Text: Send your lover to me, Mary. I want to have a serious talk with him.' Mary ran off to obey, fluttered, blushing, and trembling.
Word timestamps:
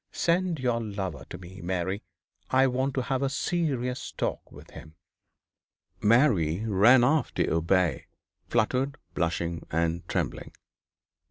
Send 0.11 0.57
your 0.59 0.81
lover 0.81 1.25
to 1.29 1.37
me, 1.37 1.61
Mary. 1.61 2.01
I 2.49 2.65
want 2.65 2.95
to 2.95 3.03
have 3.03 3.21
a 3.21 3.29
serious 3.29 4.11
talk 4.13 4.51
with 4.51 4.71
him.' 4.71 4.95
Mary 6.01 6.63
ran 6.65 7.03
off 7.03 7.31
to 7.35 7.47
obey, 7.53 8.07
fluttered, 8.49 8.97
blushing, 9.13 9.63
and 9.69 10.03
trembling. 10.07 10.53